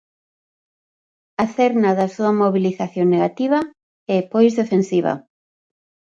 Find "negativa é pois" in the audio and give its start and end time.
3.15-4.51